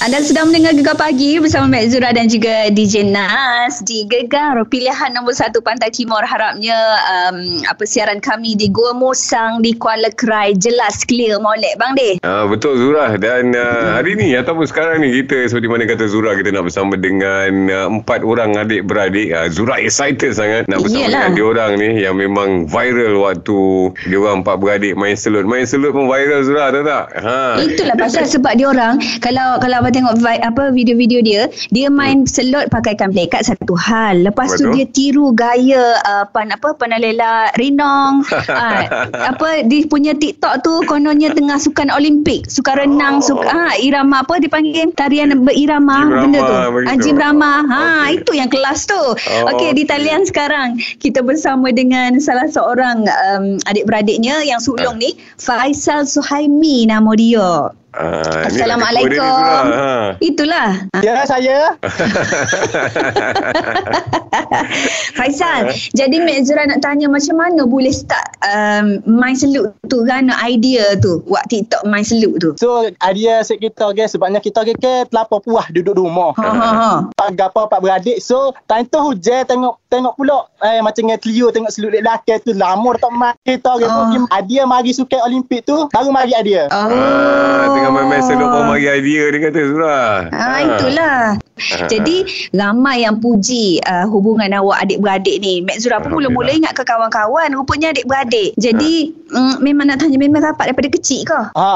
[0.00, 4.56] Anda sedang mendengar Gegar Pagi bersama Mek Zura dan juga DJ Nas di Gegar.
[4.64, 6.72] Pilihan nombor satu Pantai Timur harapnya
[7.04, 12.16] um, apa siaran kami di Gua Musang di Kuala Krai jelas clear molek Bang De.
[12.24, 13.20] Ah, betul Zura.
[13.20, 16.96] Dan uh, hari ni ataupun sekarang ni kita seperti mana kata Zura kita nak bersama
[16.96, 21.28] dengan uh, empat orang adik beradik uh, Zura excited sangat nak bersama Yelah.
[21.28, 25.44] dengan diorang ni yang memang viral waktu diorang empat beradik main selut.
[25.44, 27.04] Main selut pun viral Zura tahu tak?
[27.20, 27.60] Ha.
[27.60, 32.22] Itulah pasal sebab dia orang kalau kalau abang tengok vi- apa video-video dia dia main
[32.24, 34.72] selot pakaikan plekat satu hal lepas tu Betul.
[34.72, 38.82] dia tiru gaya uh, pan apa panalela rinong uh,
[39.30, 43.36] apa dia punya TikTok tu kononnya tengah sukan Olimpik sukan renang Oh.
[43.36, 47.10] suka ha, irama apa dipanggil tarian berirama Jim benda tu begitu.
[47.10, 48.16] ah, Rama ha Okey.
[48.16, 53.44] itu yang kelas tu Oh, okey di talian sekarang kita bersama dengan salah seorang um,
[53.66, 55.02] adik-beradiknya yang sulung Ah.
[55.02, 59.18] ni Faisal Suhaimi nama dia Ah, ni Assalamualaikum.
[59.18, 59.58] Zura.
[59.66, 60.14] Ha.
[60.22, 60.68] Itulah.
[61.02, 61.74] Ya saya
[65.16, 70.30] Faisal, jadi Mek Zura nak tanya macam mana boleh start um, main selut tu kan
[70.40, 72.50] idea tu buat TikTok main selut tu.
[72.56, 76.50] So idea set kita okay, Sebabnya kita okay, ke Terlampau puas duduk di rumah Ha
[76.50, 76.90] ha ha.
[77.10, 81.50] Pak gapa pak beradik So time tu hujan tengok Tengok pula eh, Macam dengan Clio
[81.50, 84.06] Tengok seluruh lelaki tu Lama tak main Kita okay, Oh.
[84.06, 86.88] pergi Idea mari sukan Olimpik tu Baru mari idea Oh.
[86.90, 90.00] Ah, tengah main-main selut pun bagi idea dia kata Zura
[90.30, 91.20] Ah, itulah.
[91.92, 92.16] Jadi
[92.50, 95.60] ramai yang puji uh, hubungan awak adik-beradik ni.
[95.60, 98.52] Mek Zura pun mula-mula ingat ke kawan-kawan rupanya adik-beradik.
[98.54, 98.92] Jadi
[99.26, 101.40] mm, memang nak tanya memang rapat daripada kecil ke?
[101.52, 101.68] Ha,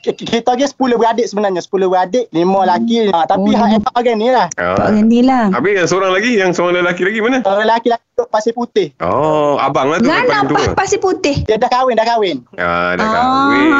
[0.00, 3.94] ki- Kita okay, 10 beradik sebenarnya 10 beradik 5 lelaki ha, Tapi Oh, hak etak
[3.94, 4.76] orang ni lah Ah.
[4.76, 5.44] Pak Gandhi lah.
[5.50, 7.38] Habis yang seorang lagi Yang seorang lelaki lagi mana?
[7.40, 10.58] Orang lelaki-lelaki duduk pasir putih Oh, abang lah tu yang Rana paling tua.
[10.68, 11.36] pa- pasir putih.
[11.42, 13.12] Dia dah kahwin Dah kahwin Ah, dah Ah.
[13.12, 13.70] kahwin.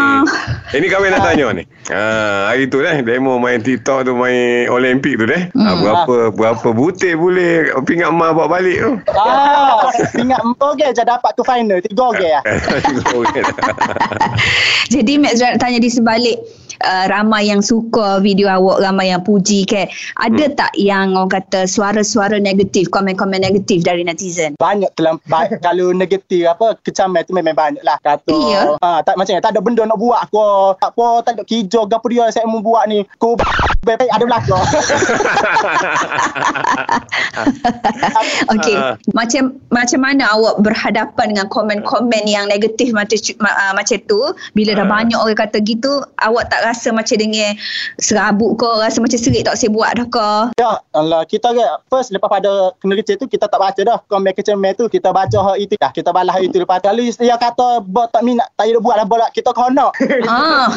[0.70, 1.64] Eh, ni kahwin nak tanya ni.
[1.86, 5.44] Ah, hari tu dah demo main TikTok tu main Olimpik tu dah.
[5.53, 5.81] Ah, Hmm.
[5.81, 8.93] berapa berapa butir boleh pingat mak bawa balik tu.
[9.12, 12.43] Ah, Ingat empok ke je dapat tu final Tiga ke lah
[14.94, 16.38] Jadi Mek Zura nak tanya di sebalik
[16.81, 19.87] uh, ramai yang suka video awak, ramai yang puji ke.
[20.17, 20.55] Ada Hmm.
[20.55, 24.57] tak yang orang kata suara-suara negatif, komen-komen negatif dari netizen?
[24.57, 24.91] banyak
[25.25, 28.77] ba- kalau negatif apa kecaman tu memang banyak lah kata Iya.
[28.79, 30.41] ha, tak macam tak ada benda nak buat aku
[30.75, 33.37] tak apa tak ada kijo gapo dia saya mau buat ni ku
[33.83, 34.56] baik ada belaka
[38.51, 38.97] Okey, Ah.
[39.12, 44.21] macam macam mana awak berhadapan dengan komen-komen yang negatif macam ma- uh, macam tu
[44.53, 44.93] bila dah Ah.
[44.93, 47.54] banyak orang kata gitu, awak tak rasa macam dengan
[48.00, 50.30] serabut ke, rasa macam serik tak saya buat dah ke?
[50.58, 54.32] ya Allah kita ke first lepas pada kena kecil tu kita tak baca dah komen
[54.34, 57.84] kecaman tu kita baca hak itu dah kita balas itu lepas tu kalau dia kata
[57.84, 59.92] buat tak minat tak payah buat lah bola kita kena
[60.30, 60.69] ah.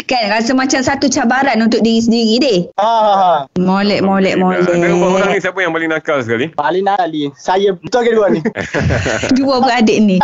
[0.10, 2.60] kan rasa macam satu cabaran untuk diri sendiri deh.
[2.78, 4.70] ha, Molek, molek, molek.
[4.70, 6.46] Ada orang ni siapa yang paling nakal sekali?
[6.54, 8.40] paling nakali saya betul ke dua ni
[9.38, 10.16] Dua beradik ni.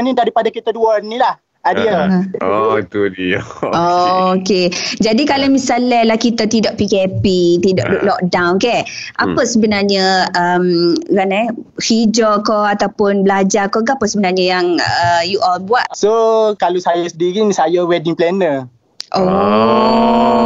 [0.00, 3.44] Ni daripada kita dua ni lah Adia Oh, itu dia.
[3.76, 4.72] Oh, okey.
[4.96, 7.24] Jadi kalau misalnya lah kita tidak PKP,
[7.60, 8.80] tidak duduk lockdown, okay?
[9.20, 11.52] Apa sebenarnya um, kan eh,
[11.84, 15.84] hijau ke ataupun belajar ke, ke apa sebenarnya yang uh, you all buat?
[15.92, 18.64] So kalau saya sendiri ni saya wedding planner.
[19.12, 20.40] Oh.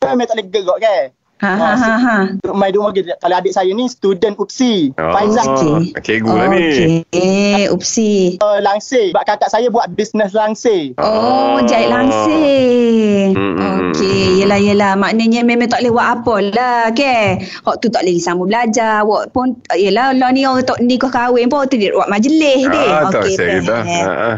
[0.00, 1.12] Saya memang tak boleh gerak kan.
[1.42, 2.16] Ha ha ha ha.
[2.54, 3.18] Main rumah kita.
[3.18, 4.94] Kalau adik saya ni student UPSI.
[4.94, 5.74] Oh, Faizal Okey.
[5.98, 6.62] cikgu lah ni.
[7.10, 8.38] Okey, upsi.
[8.38, 9.10] uh, langsir.
[9.10, 10.94] Sebab kakak saya buat bisnes langsir.
[11.02, 13.34] Oh, jahit langsir.
[13.34, 14.94] Hmm, hmm, hmm, Okey, yelah yelah.
[14.94, 17.42] Maknanya memang tak boleh buat apa lah, ke?
[17.42, 19.02] Hak tu tak boleh sambung belajar.
[19.02, 22.86] Awak pun, yelah, lah ni orang tak nikah kahwin pun, tu dia buat majlis deh.
[22.86, 23.58] Ah, tak dah.
[23.66, 24.06] faham.
[24.06, 24.34] Ah, ah.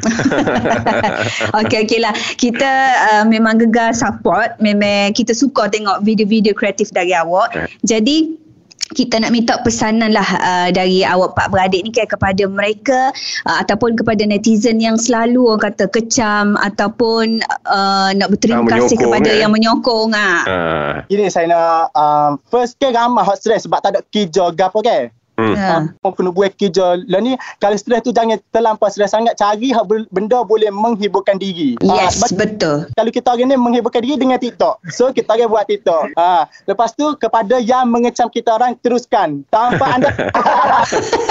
[1.61, 2.17] Okey, okey lah.
[2.41, 2.73] Kita
[3.13, 4.57] uh, memang gegar support.
[4.57, 7.51] Memang kita suka tengok video-video kreatif dari awak.
[7.83, 8.45] Jadi,
[8.93, 13.11] kita nak minta pesanan lah uh, dari awak pak beradik ni kan kepada mereka
[13.49, 19.01] uh, ataupun kepada netizen yang selalu orang kata kecam ataupun uh, nak berterima Ah, kasih
[19.01, 19.41] kepada eh.
[19.41, 20.45] yang menyokong ah.
[20.47, 20.95] Ah.
[21.09, 25.09] Ini saya nak um, first ke ramah hot stress sebab tak ada kerja gapo kan.
[25.47, 25.57] Hmm.
[25.57, 25.77] Ha.
[26.01, 26.09] Ha.
[26.11, 26.97] kena buat kerja.
[27.05, 29.37] Lah ni kalau stres tu jangan terlampau stres sangat.
[29.37, 29.75] Cari
[30.09, 31.77] benda boleh menghiburkan diri.
[31.83, 32.77] Ah, Yes, sebab betul.
[32.91, 34.81] kalau kita hari ni menghiburkan diri dengan TikTok.
[34.89, 36.15] So kita akan buat TikTok.
[36.15, 36.47] Ha.
[36.65, 39.45] Lepas tu kepada yang mengecam kita orang teruskan.
[39.49, 40.11] Tanpa anda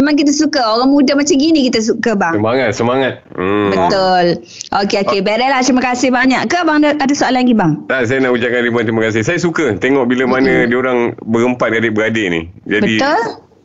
[0.00, 2.34] Memang kita suka orang muda macam gini kita suka bang.
[2.38, 3.12] Semangat, semangat.
[3.34, 3.70] Hmm.
[3.70, 4.24] Betul.
[4.84, 5.62] Okey okey, bereslah.
[5.62, 6.40] Terima kasih banyak.
[6.50, 7.72] Ke bang ada, soalan lagi bang?
[7.86, 9.22] Tak, saya nak ucapkan ribuan terima kasih.
[9.22, 12.40] Saya suka tengok bila mana diorang berempat adik-beradik ni.
[12.66, 13.20] Jadi Betul.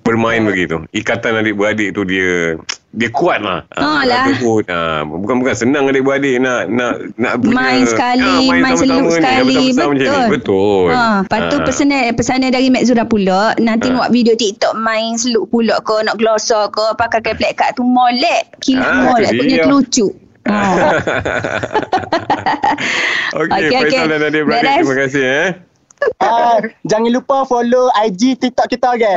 [0.06, 0.86] bermain begitu.
[0.94, 2.58] Ikatan adik-beradik tu dia
[2.92, 3.64] dia kuat lah.
[3.74, 4.28] Oh lah.
[4.28, 4.68] Tersebut.
[4.68, 9.56] Ah, bukan bukan senang adik-beradik nak nak nak Main sekali, main seluk sama-sama ni, sekali.
[9.72, 10.00] macam ni.
[10.04, 10.28] Betul.
[10.30, 10.86] Betul.
[10.92, 11.64] Ha, lepas tu Ah.
[11.64, 16.16] pesanan pesanan dari Mek Zura pula nak tengok video TikTok main seluk pula ke nak
[16.16, 18.60] glosa ke pakai kaplek kat tu molek.
[18.60, 19.64] Kilat Ah, molek punya dia.
[19.64, 20.08] terlucu.
[20.44, 20.58] Ha.
[23.34, 24.10] Okey, okay, Faisal okey.
[24.10, 24.78] dan adik-beradik Beres.
[24.82, 25.48] terima kasih eh.
[26.18, 29.14] Ah, jangan lupa follow IG TikTok kita ke.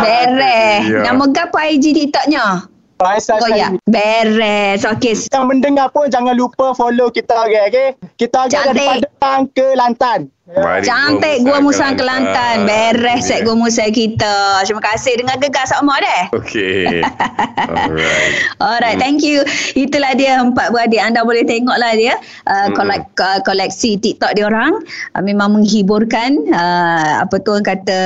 [0.00, 0.82] Beres.
[1.00, 2.66] Nama gapo IG TikToknya?
[3.00, 3.72] Faisal Oh ya.
[3.88, 4.84] Beres.
[4.84, 5.16] Okey.
[5.32, 7.58] Yang mendengar pun jangan lupa follow kita ke.
[7.72, 7.88] Okay?
[8.20, 8.76] Kita ke Cantik.
[8.76, 10.28] dari Padang ke Lantan.
[10.50, 12.68] Mari Cantik Gua Musang Kelantan.
[12.68, 13.88] Beres set Gua Musang.
[13.88, 14.60] Kita.
[14.68, 16.22] Terima kasih dengan gegar sama deh.
[16.36, 17.00] Okey.
[17.72, 18.32] Alright.
[18.60, 19.40] Alright, thank you.
[19.72, 21.00] Itulah dia empat beradik.
[21.00, 22.76] Anda boleh tengoklah dia uh, Hmm.
[22.76, 24.76] kolek, uh, koleksi TikTok dia orang.
[25.16, 26.36] Uh, memang menghiburkan.
[26.52, 28.00] Uh, apa tu orang kata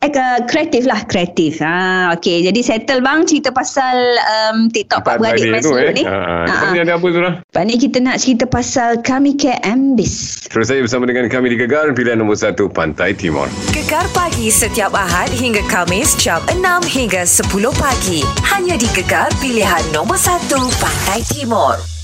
[0.00, 1.76] eh ke- kreatif lah kreatif ha
[2.14, 5.92] okey jadi settle bang cerita pasal um, TikTok empat beradik tu Mesut eh.
[5.92, 6.72] ni Ha, Ha, ha.
[6.72, 7.30] ni ada apa Zura?
[7.38, 11.56] Lepas ni kita nak cerita pasal kami ke Ambis Terus saja bersama dengan kami di
[11.56, 13.44] Gegar pilihan nombor 1 Pantai Timur.
[13.70, 16.58] Gegar pagi setiap Ahad hingga Kamis jam 6
[16.88, 17.46] hingga 10
[17.76, 18.20] pagi.
[18.42, 20.48] Hanya di Gegar pilihan nombor 1
[20.80, 21.99] Pantai Timur.